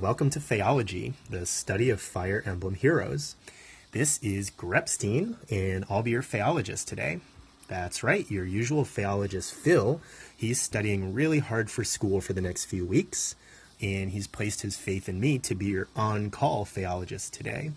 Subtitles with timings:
[0.00, 3.36] welcome to Phaeology, the study of Fire Emblem heroes.
[3.92, 7.20] This is Grepstein, and I'll be your Phaeologist today.
[7.68, 10.00] That's right, your usual Phaeologist, Phil.
[10.34, 13.34] He's studying really hard for school for the next few weeks,
[13.82, 17.72] and he's placed his faith in me to be your on call Phaeologist today.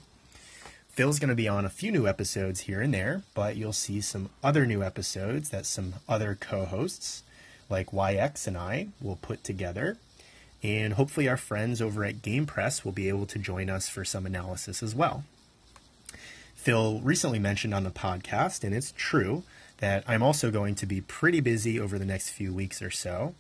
[0.88, 4.00] Phil's going to be on a few new episodes here and there, but you'll see
[4.00, 7.24] some other new episodes that some other co hosts,
[7.70, 9.98] like YX and I, will put together
[10.64, 14.06] and hopefully, our friends over at Game Press will be able to join us for
[14.06, 15.26] some analysis as well.
[16.56, 19.44] Phil recently mentioned on the podcast, and it's true,
[19.80, 23.36] that I'm also going to be pretty busy over the next few weeks or so.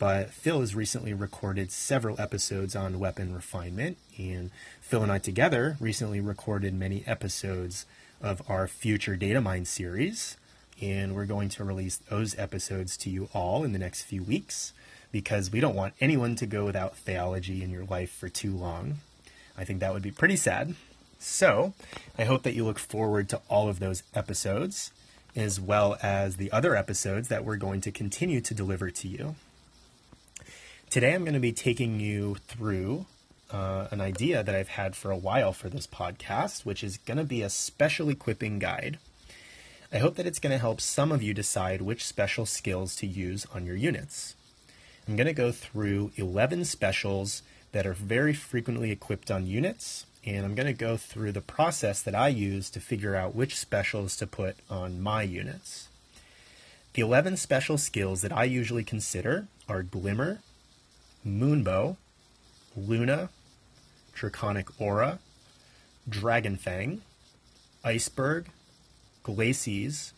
[0.00, 4.50] But Phil has recently recorded several episodes on weapon refinement, and
[4.80, 7.86] Phil and I together recently recorded many episodes
[8.20, 10.36] of our future data mine series.
[10.82, 14.72] And we're going to release those episodes to you all in the next few weeks
[15.12, 18.98] because we don't want anyone to go without Phaeology in your life for too long.
[19.56, 20.74] I think that would be pretty sad.
[21.18, 21.72] So,
[22.18, 24.92] I hope that you look forward to all of those episodes,
[25.34, 29.34] as well as the other episodes that we're going to continue to deliver to you.
[30.90, 33.06] Today, I'm going to be taking you through
[33.50, 37.18] uh, an idea that I've had for a while for this podcast, which is going
[37.18, 38.98] to be a special equipping guide.
[39.92, 43.06] I hope that it's going to help some of you decide which special skills to
[43.06, 44.34] use on your units.
[45.08, 50.44] I'm going to go through 11 specials that are very frequently equipped on units, and
[50.44, 54.16] I'm going to go through the process that I use to figure out which specials
[54.16, 55.88] to put on my units.
[56.94, 60.40] The 11 special skills that I usually consider are Glimmer,
[61.24, 61.96] Moonbow,
[62.76, 63.28] Luna,
[64.12, 65.20] Draconic Aura,
[66.10, 66.98] Dragonfang,
[67.84, 68.46] Iceberg,
[69.22, 70.12] Glacies,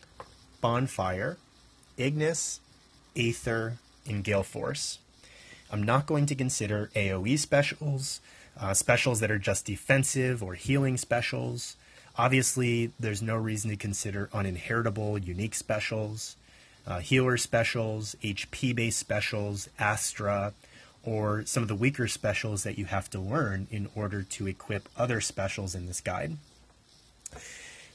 [0.61, 1.37] Bonfire,
[1.95, 2.59] Ignis,
[3.15, 3.77] Aether,
[4.09, 4.99] in Gale Force.
[5.71, 8.21] I'm not going to consider AoE specials,
[8.59, 11.75] uh, specials that are just defensive or healing specials.
[12.17, 16.35] Obviously, there's no reason to consider uninheritable, unique specials,
[16.87, 20.53] uh, healer specials, HP based specials, Astra,
[21.03, 24.89] or some of the weaker specials that you have to learn in order to equip
[24.97, 26.35] other specials in this guide.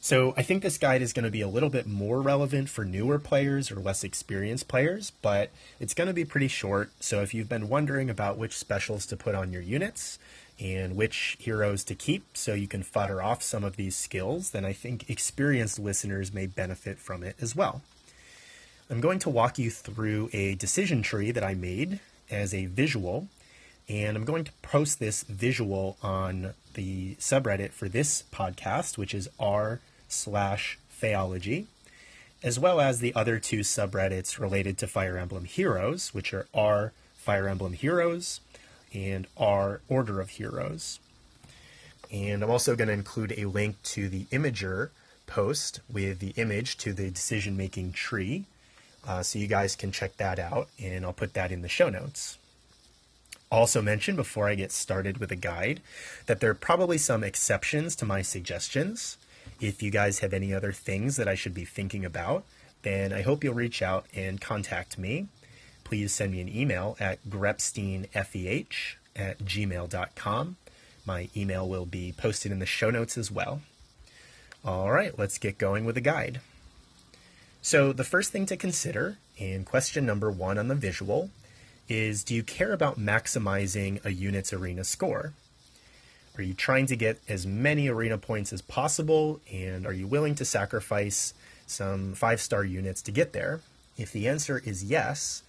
[0.04, 2.84] So I think this guide is going to be a little bit more relevant for
[2.84, 5.48] newer players or less experienced players, but
[5.80, 6.90] it's going to be pretty short.
[7.00, 10.18] So if you've been wondering about which specials to put on your units
[10.60, 14.62] and which heroes to keep so you can fodder off some of these skills, then
[14.62, 17.80] I think experienced listeners may benefit from it as well.
[18.90, 22.00] I'm going to walk you through a decision tree that I made
[22.30, 23.28] as a visual,
[23.88, 29.30] and I'm going to post this visual on the subreddit for this podcast, which is
[29.40, 29.80] r
[30.14, 31.66] slash Phaeology,
[32.42, 36.92] as well as the other two subreddits related to Fire Emblem Heroes, which are r
[37.16, 38.40] Fire Emblem Heroes
[38.92, 41.00] and r Order of Heroes.
[42.12, 44.90] And I'm also going to include a link to the Imgur
[45.26, 48.44] post with the image to the decision making tree.
[49.06, 51.88] Uh, so you guys can check that out, and I'll put that in the show
[51.88, 52.38] notes.
[53.50, 55.80] Also, mention before I get started with a guide
[56.26, 59.16] that there are probably some exceptions to my suggestions.
[59.60, 62.44] If you guys have any other things that I should be thinking about,
[62.82, 65.28] then I hope you'll reach out and contact me.
[65.84, 68.66] Please send me an email at grepsteinfeh
[69.16, 70.56] at gmail.com.
[71.06, 73.60] My email will be posted in the show notes as well.
[74.64, 76.40] All right, let's get going with the guide.
[77.60, 81.30] So, the first thing to consider in question number one on the visual
[81.88, 85.32] is do you care about maximizing a unit's arena score?
[86.36, 89.40] Are you trying to get as many arena points as possible?
[89.52, 91.32] And are you willing to sacrifice
[91.66, 93.60] some five star units to get there?
[93.96, 95.42] If the answer is yes,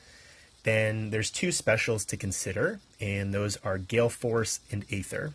[0.63, 5.33] then there's two specials to consider, and those are Gale Force and Aether.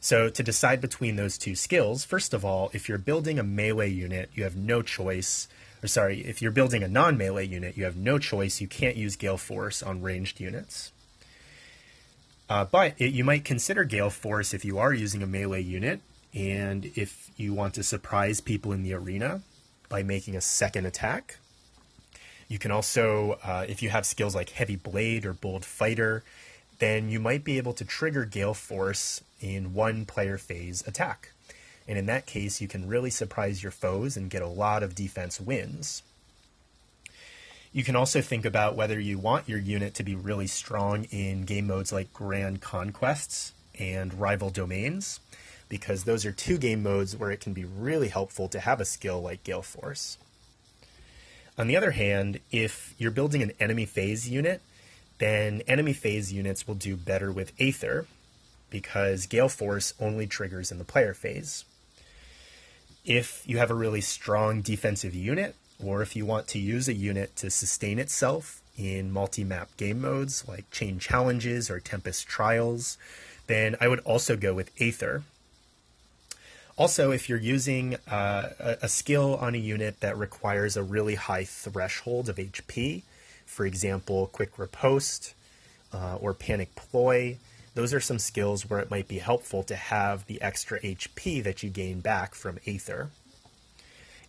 [0.00, 3.90] So, to decide between those two skills, first of all, if you're building a melee
[3.90, 5.48] unit, you have no choice.
[5.82, 8.60] Or, sorry, if you're building a non melee unit, you have no choice.
[8.60, 10.92] You can't use Gale Force on ranged units.
[12.48, 16.00] Uh, but it, you might consider Gale Force if you are using a melee unit
[16.34, 19.42] and if you want to surprise people in the arena
[19.88, 21.38] by making a second attack.
[22.48, 26.24] You can also, uh, if you have skills like Heavy Blade or Bold Fighter,
[26.78, 31.32] then you might be able to trigger Gale Force in one player phase attack.
[31.86, 34.94] And in that case, you can really surprise your foes and get a lot of
[34.94, 36.02] defense wins.
[37.78, 41.44] You can also think about whether you want your unit to be really strong in
[41.44, 45.20] game modes like Grand Conquests and Rival Domains,
[45.68, 48.84] because those are two game modes where it can be really helpful to have a
[48.84, 50.18] skill like Gale Force.
[51.56, 54.60] On the other hand, if you're building an enemy phase unit,
[55.18, 58.06] then enemy phase units will do better with Aether
[58.70, 61.64] because Gale Force only triggers in the player phase.
[63.08, 66.92] If you have a really strong defensive unit, or if you want to use a
[66.92, 72.98] unit to sustain itself in multi map game modes like Chain Challenges or Tempest Trials,
[73.46, 75.22] then I would also go with Aether.
[76.76, 78.50] Also, if you're using uh,
[78.82, 83.04] a, skill on a unit that requires a really high threshold of HP,
[83.46, 85.32] for example, Quick Riposte
[85.94, 87.38] uh, or Panic Ploy,
[87.78, 91.62] those are some skills where it might be helpful to have the extra HP that
[91.62, 93.10] you gain back from Aether.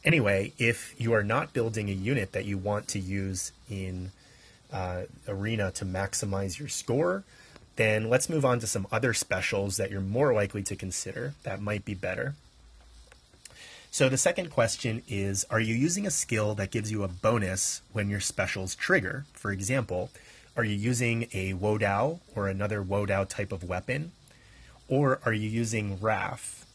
[0.06, 4.12] Anyway, if you are not building a unit that you want to use in
[4.72, 7.24] uh, Arena to maximize your score,
[7.76, 11.60] then let's move on to some other specials that you're more likely to consider that
[11.60, 12.36] might be better.
[13.90, 17.82] So the second question is, are you using a skill that gives you a bonus
[17.94, 19.26] when your specials trigger?
[19.34, 20.12] For example,
[20.60, 24.12] are you using a Wodao or another Wodao type of weapon?
[24.90, 26.66] Or are you using Wrath?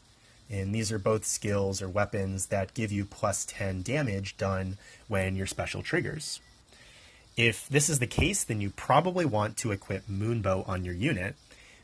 [0.49, 5.35] And these are both skills or weapons that give you plus 10 damage done when
[5.35, 6.39] your special triggers.
[7.37, 11.35] If this is the case, then you probably want to equip Moonbow on your unit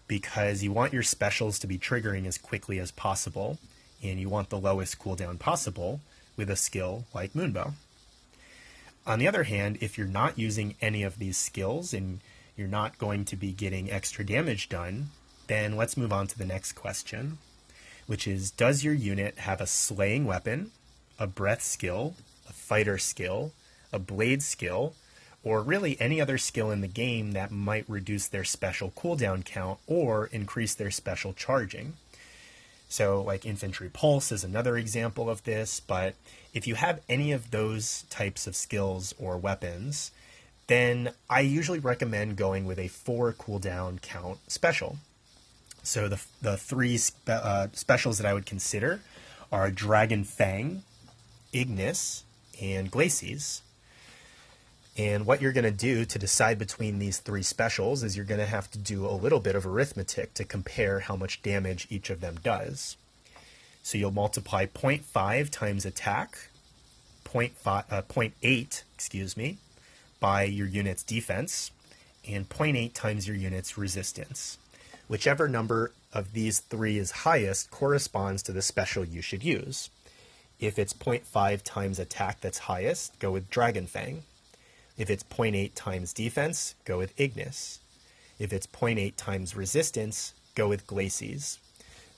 [0.07, 3.59] because you want your specials to be triggering as quickly as possible
[4.01, 6.01] and you want the lowest cooldown possible
[6.35, 7.73] with a skill like Moonbow.
[9.05, 12.21] On the other hand, if you're not using any of these skills and
[12.55, 15.09] you're not going to be getting extra damage done,
[15.47, 17.39] then let's move on to the next question,
[18.05, 20.71] which is Does your unit have a slaying weapon,
[21.17, 22.15] a breath skill,
[22.47, 23.53] a fighter skill,
[23.91, 24.93] a blade skill,
[25.43, 29.79] or really any other skill in the game that might reduce their special cooldown count
[29.87, 31.93] or increase their special charging?
[32.91, 36.13] So, like Infantry Pulse is another example of this, but
[36.53, 40.11] if you have any of those types of skills or weapons,
[40.67, 44.97] then I usually recommend going with a four cooldown count special.
[45.83, 48.99] So, the, the three spe- uh, specials that I would consider
[49.53, 50.83] are Dragon Fang,
[51.53, 52.25] Ignis,
[52.61, 53.61] and Glacies.
[54.97, 58.41] And what you're going to do to decide between these three specials is you're going
[58.41, 62.09] to have to do a little bit of arithmetic to compare how much damage each
[62.09, 62.97] of them does.
[63.83, 66.49] So you'll multiply 0.5 times attack,
[67.25, 69.57] 0.5, uh, 0.8, excuse me,
[70.19, 71.71] by your unit's defense,
[72.27, 74.57] and 0.8 times your unit's resistance.
[75.07, 79.89] Whichever number of these three is highest corresponds to the special you should use.
[80.59, 84.23] If it's 0.5 times attack that's highest, go with Dragon Fang.
[84.97, 87.79] If it's 0.8 times defense, go with Ignis.
[88.39, 91.57] If it's 0.8 times resistance, go with Glacies.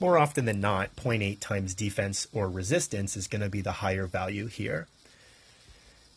[0.00, 4.06] More often than not, 0.8 times defense or resistance is going to be the higher
[4.06, 4.86] value here.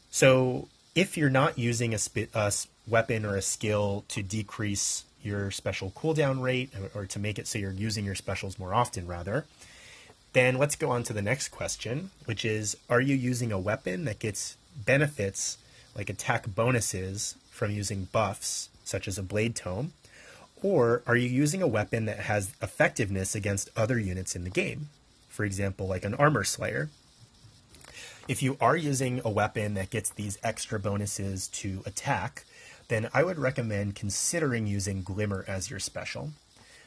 [0.09, 1.99] So if you're not using a,
[2.33, 2.51] a
[2.87, 7.59] weapon or a skill to decrease your special cooldown rate or to make it so
[7.59, 9.45] you're using your specials more often, rather,
[10.33, 14.05] then let's go on to the next question, which is Are you using a weapon
[14.05, 15.57] that gets benefits
[15.97, 19.93] like attack bonuses from using buffs, such as a Blade Tome?
[20.63, 24.89] Or are you using a weapon that has effectiveness against other units in the game?
[25.27, 26.89] For example, like an Armor Slayer.
[28.27, 32.43] If you are using a weapon that gets these extra bonuses to attack,
[32.87, 36.31] then I would recommend considering using Glimmer as your special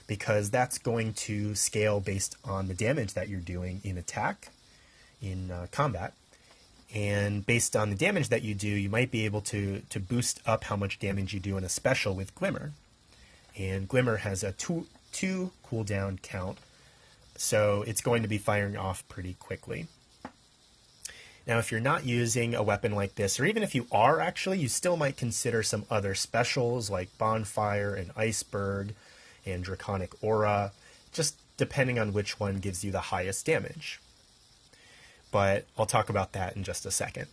[0.07, 4.49] because that's going to scale based on the damage that you're doing in attack,
[5.23, 6.15] in uh, combat,
[6.95, 10.41] and based on the damage that you do, you might be able to to boost
[10.47, 12.73] up how much damage you do in a special with Glimmer.
[13.57, 16.59] And Glimmer has a two two cooldown count,
[17.37, 19.87] so it's going to be firing off pretty quickly.
[21.47, 24.59] Now, if you're not using a weapon like this, or even if you are actually,
[24.59, 28.95] you still might consider some other specials like Bonfire and Iceberg
[29.47, 30.73] and Draconic Aura,
[31.13, 34.01] just depending on which one gives you the highest damage
[35.31, 37.27] but I'll talk about that in just a second.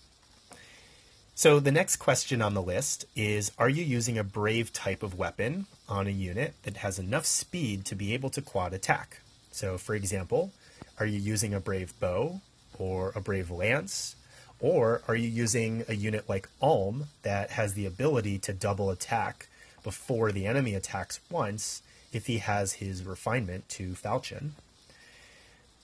[1.35, 5.17] So the next question on the list is Are you using a brave type of
[5.17, 9.21] weapon on a unit that has enough speed to be able to quad attack?
[9.51, 10.51] So, for example,
[10.99, 12.41] are you using a brave bow
[12.79, 14.15] or a brave lance?
[14.59, 19.47] Or are you using a unit like Alm that has the ability to double attack
[19.83, 24.53] before the enemy attacks once if he has his refinement to Falchion?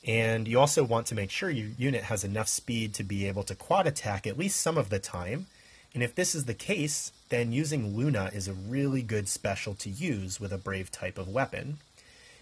[0.05, 3.43] And you also want to make sure your unit has enough speed to be able
[3.43, 5.47] to quad attack at least some of the time.
[5.93, 9.89] And if this is the case, then using Luna is a really good special to
[9.89, 11.77] use with a Brave type of weapon.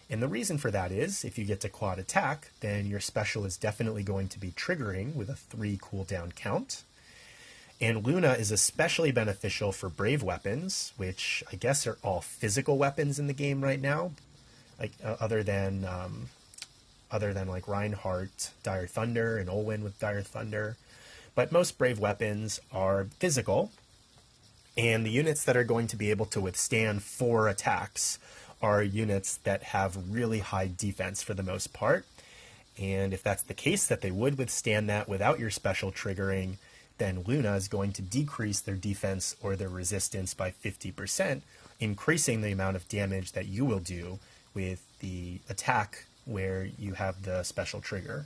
[0.09, 3.45] And the reason for that is if you get to quad attack, then your special
[3.45, 6.83] is definitely going to be triggering with a 3 cooldown count.
[7.79, 13.19] And Luna is especially beneficial for brave weapons, which I guess are all physical weapons
[13.19, 14.11] in the game right now,
[14.79, 16.29] like uh, other than um,
[17.11, 20.77] other than like Reinhardt, Dire Thunder, and Olwen with Dire Thunder.
[21.35, 23.71] But most brave weapons are physical,
[24.77, 28.19] and the units that are going to be able to withstand four attacks
[28.61, 32.05] are units that have really high defense for the most part.
[32.77, 36.55] And if that's the case, that they would withstand that without your special triggering,
[36.97, 41.41] then Luna is going to decrease their defense or their resistance by 50%,
[41.79, 44.19] increasing the amount of damage that you will do
[44.53, 48.25] with the attack where you have the special trigger.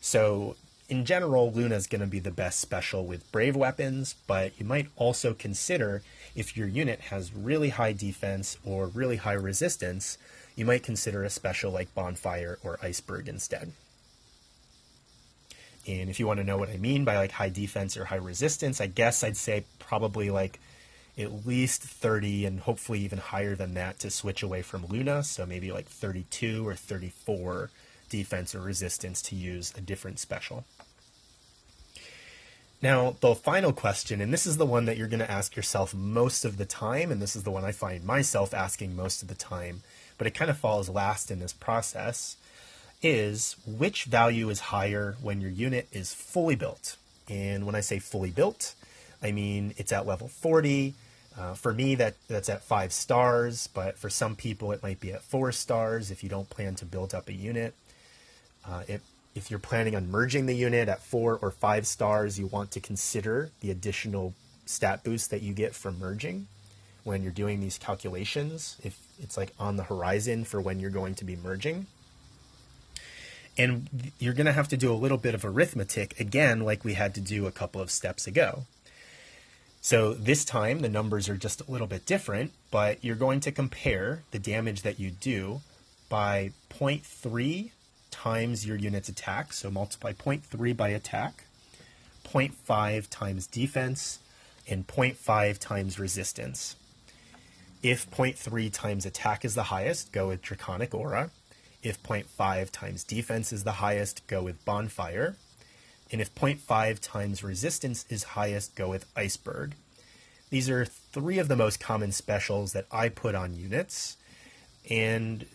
[0.00, 0.56] So,
[0.88, 4.66] in general, Luna is going to be the best special with brave weapons, but you
[4.66, 6.02] might also consider
[6.34, 10.18] if your unit has really high defense or really high resistance,
[10.56, 13.72] you might consider a special like Bonfire or Iceberg instead.
[15.86, 18.16] And if you want to know what I mean by like high defense or high
[18.16, 20.60] resistance, I guess I'd say probably like
[21.20, 25.22] at least 30 and hopefully even higher than that to switch away from Luna.
[25.22, 27.70] So maybe like 32 or 34
[28.08, 30.64] defense or resistance to use a different special.
[32.82, 35.94] Now, the final question, and this is the one that you're going to ask yourself
[35.94, 39.28] most of the time, and this is the one I find myself asking most of
[39.28, 39.82] the time,
[40.16, 42.36] but it kind of falls last in this process,
[43.02, 46.96] is which value is higher when your unit is fully built?
[47.28, 48.74] And when I say fully built,
[49.22, 50.94] I mean it's at level 40.
[51.38, 55.12] Uh, for me, that that's at five stars, but for some people, it might be
[55.12, 57.74] at four stars if you don't plan to build up a unit.
[58.66, 59.00] Uh, it
[59.34, 62.80] if you're planning on merging the unit at four or five stars, you want to
[62.80, 64.34] consider the additional
[64.66, 66.46] stat boost that you get from merging
[67.04, 71.14] when you're doing these calculations, if it's like on the horizon for when you're going
[71.14, 71.86] to be merging.
[73.56, 76.94] And you're going to have to do a little bit of arithmetic again, like we
[76.94, 78.64] had to do a couple of steps ago.
[79.80, 83.52] So this time the numbers are just a little bit different, but you're going to
[83.52, 85.62] compare the damage that you do
[86.08, 87.70] by 0.3
[88.10, 89.52] times your unit's attack.
[89.54, 91.44] So multiply 0.3 by attack,
[92.24, 94.18] 0.5 times defense,
[94.68, 96.76] and 0.5 times resistance.
[97.82, 101.30] If 0.3 times attack is the highest, go with Draconic Aura.
[101.82, 105.36] If 0.5 times defense is the highest, go with Bonfire.
[106.12, 109.74] And if 0.5 times resistance is highest, go with Iceberg.
[110.50, 114.16] These are three of the most common specials that I put on units.
[114.90, 115.46] And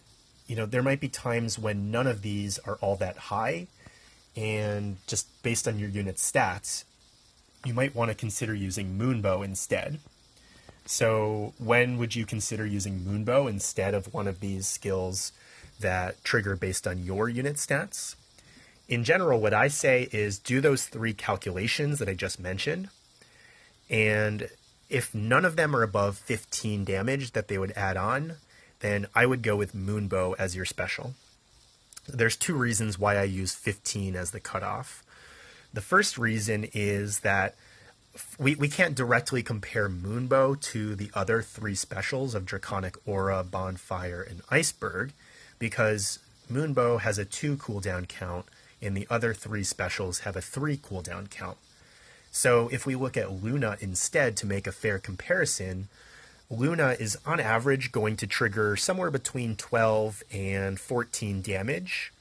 [0.47, 3.67] you know, there might be times when none of these are all that high,
[4.35, 6.83] and just based on your unit stats,
[7.65, 9.99] you might want to consider using Moonbow instead.
[10.85, 15.31] So, when would you consider using Moonbow instead of one of these skills
[15.79, 18.15] that trigger based on your unit stats?
[18.87, 22.89] In general, what I say is do those three calculations that I just mentioned,
[23.89, 24.49] and
[24.89, 28.35] if none of them are above 15 damage that they would add on,
[28.81, 31.13] then I would go with Moonbow as your special.
[32.07, 35.03] There's two reasons why I use 15 as the cutoff.
[35.73, 37.55] The first reason is that
[38.37, 44.21] we, we can't directly compare Moonbow to the other three specials of Draconic Aura, Bonfire,
[44.21, 45.11] and Iceberg
[45.57, 46.19] because
[46.51, 48.45] Moonbow has a 2 cooldown count
[48.85, 51.57] and the other three specials have a 3 cooldown count.
[52.31, 55.87] So if we look at Luna instead to make a fair comparison,
[56.49, 62.13] Luna is on average going to trigger somewhere between 12 and 14 damage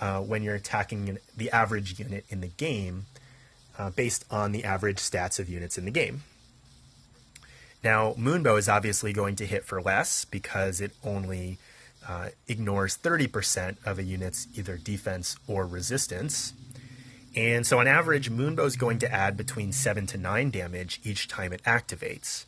[0.00, 3.06] uh, when you're attacking the average unit in the game
[3.78, 6.22] uh, based on the average stats of units in the game.
[7.82, 11.58] Now, Moonbow is obviously going to hit for less because it only
[12.08, 16.52] uh, ignores 30% of a unit's either defense or resistance.
[17.36, 21.28] And so, on average, Moonbow is going to add between 7 to 9 damage each
[21.28, 22.46] time it activates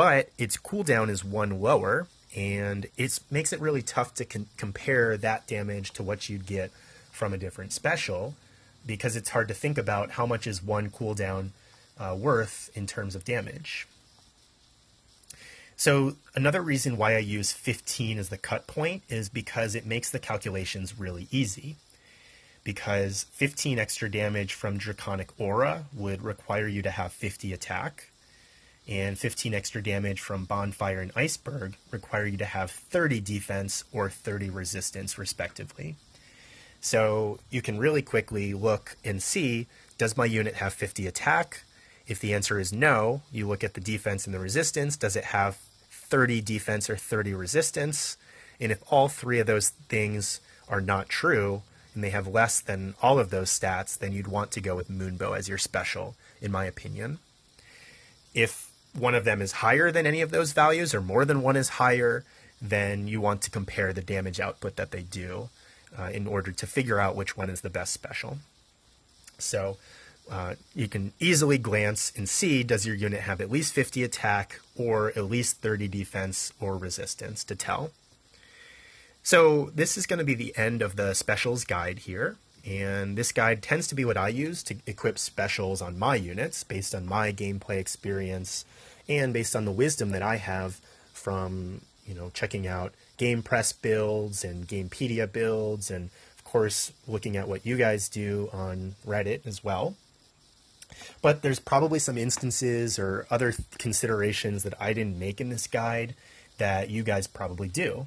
[0.00, 5.18] but its cooldown is one lower, and it makes it really tough to con- compare
[5.18, 6.70] that damage to what you'd get
[7.10, 8.34] from a different special
[8.86, 11.50] because it's hard to think about how much is one cooldown
[11.98, 13.86] uh, worth in terms of damage.
[15.80, 20.10] So another reason why I use 15 as the cut point is because it makes
[20.10, 21.76] the calculations really easy.
[22.64, 28.10] Because 15 extra damage from Draconic Aura would require you to have 50 attack,
[28.86, 34.10] and 15 extra damage from Bonfire and Iceberg require you to have 30 defense or
[34.10, 35.96] 30 resistance, respectively.
[36.82, 41.62] So you can really quickly look and see does my unit have 50 attack?
[42.06, 44.98] If the answer is no, you look at the defense and the resistance.
[44.98, 45.56] Does it have
[46.10, 48.16] 30 defense or 30 resistance?
[48.60, 51.62] And if all three of those things are not true,
[51.94, 54.90] and they have less than all of those stats, then you'd want to go with
[54.90, 57.18] Moonbow as your special, in my opinion.
[58.34, 61.56] If one of them is higher than any of those values, or more than one
[61.56, 62.24] is higher,
[62.60, 65.48] then you want to compare the damage output that they do
[65.98, 68.38] uh, in order to figure out which one is the best special.
[69.38, 69.78] So
[70.30, 74.60] uh, you can easily glance and see does your unit have at least 50 attack
[74.76, 77.90] or at least 30 defense or resistance to tell.
[79.22, 82.36] So this is going to be the end of the specials guide here.
[82.64, 86.62] And this guide tends to be what I use to equip specials on my units
[86.62, 88.64] based on my gameplay experience
[89.08, 90.80] and based on the wisdom that I have
[91.12, 97.36] from, you know, checking out Game Press builds and Gamepedia builds and of course looking
[97.36, 99.96] at what you guys do on Reddit as well.
[101.22, 106.14] But there's probably some instances or other considerations that I didn't make in this guide
[106.58, 108.06] that you guys probably do.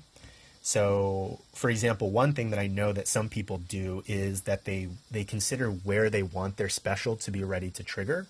[0.61, 4.87] So, for example, one thing that I know that some people do is that they
[5.11, 8.27] they consider where they want their special to be ready to trigger.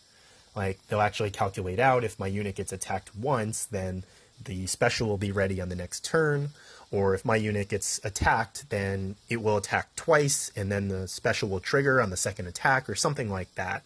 [0.55, 4.03] Like they'll actually calculate out if my unit gets attacked once, then
[4.43, 6.49] the special will be ready on the next turn,
[6.91, 11.49] or if my unit gets attacked, then it will attack twice and then the special
[11.49, 13.83] will trigger on the second attack or something like that.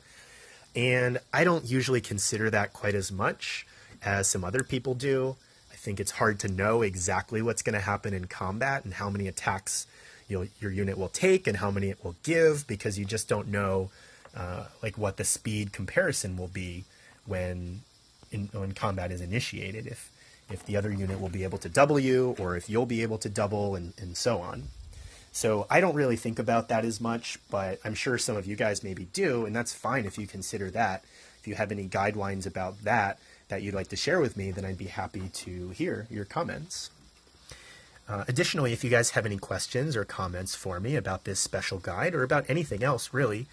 [0.78, 3.66] And I don't usually consider that quite as much
[4.04, 5.36] as some other people do
[5.78, 9.12] I think it's hard to know exactly what's going to happen in combat and how
[9.12, 9.86] many attacks
[10.28, 13.92] your unit will take and how many it will give because you just don't know
[14.36, 16.84] uh, like what the speed comparison will be
[17.26, 17.82] when
[18.32, 19.86] in, when combat is initiated.
[19.86, 20.12] If
[20.50, 23.20] if the other unit will be able to double you or if you'll be able
[23.20, 24.64] to double and, and so on.
[25.38, 28.56] So I don't really think about that as much, but I'm sure some of you
[28.56, 31.04] guys maybe do, and that's fine if you consider that.
[31.40, 34.66] If you have any guidelines about that, that you'd like to share with me, then
[34.66, 36.90] I'd be happy to hear your comments.
[38.10, 41.78] Uh, additionally, if you guys have any questions or comments for me about this special
[41.78, 43.46] guide or about anything else, really,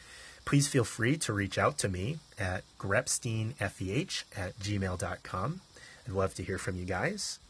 [0.46, 5.60] please feel free to reach out to me at grepsteinfeh at gmail.com.
[6.06, 7.40] I'd love to hear from you guys.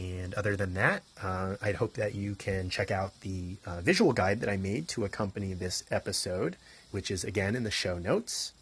[0.00, 4.14] And other than that, uh, I'd hope that you can check out the uh, visual
[4.14, 6.56] guide that I made to accompany this episode,
[6.90, 8.52] which is again in the show notes.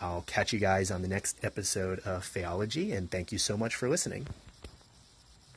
[0.00, 3.74] I'll catch you guys on the next episode of Phaeology, and thank you so much
[3.74, 4.26] for listening.